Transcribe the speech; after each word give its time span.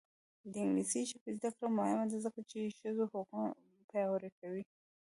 د 0.51 0.53
انګلیسي 0.63 1.01
ژبې 1.09 1.31
زده 1.37 1.49
کړه 1.55 1.67
مهمه 1.79 2.05
ده 2.11 2.17
ځکه 2.25 2.39
چې 2.49 2.75
ښځو 2.79 3.03
حقونه 3.11 3.49
پیاوړي 3.89 4.31
کوي. 4.39 4.63